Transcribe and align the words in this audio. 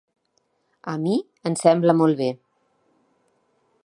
A 0.93 0.95
mi 1.03 1.13
em 1.49 1.57
sembla 1.63 1.95
molt 1.99 2.19
bé. 2.23 2.31